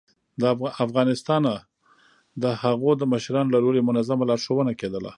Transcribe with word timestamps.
ه 0.59 0.69
افغانستانه 0.85 1.53
د 2.43 2.45
هغو 2.61 2.91
د 2.97 3.03
مشرانو 3.13 3.53
له 3.53 3.59
لوري 3.63 3.81
منظمه 3.89 4.23
لارښوونه 4.29 4.71
کېدله 4.79 5.09